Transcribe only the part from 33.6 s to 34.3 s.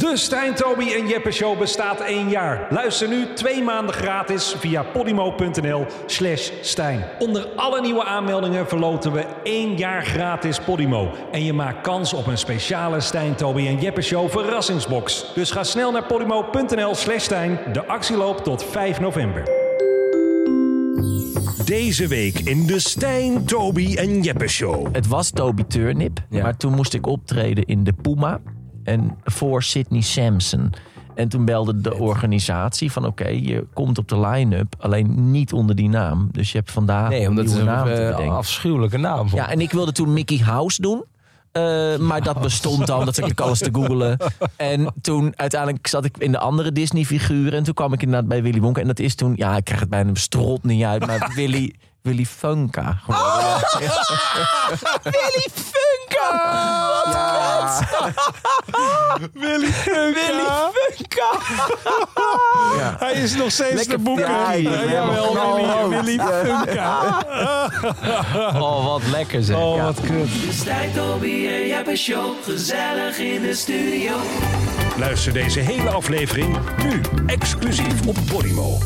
komt op de